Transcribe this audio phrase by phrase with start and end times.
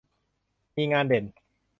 [0.75, 1.25] มีงานเด่น